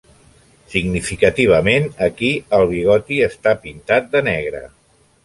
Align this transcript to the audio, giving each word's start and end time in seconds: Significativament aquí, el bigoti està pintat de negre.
Significativament 0.75 1.85
aquí, 2.07 2.31
el 2.61 2.65
bigoti 2.71 3.19
està 3.27 3.55
pintat 3.67 4.09
de 4.17 4.23
negre. 4.31 4.65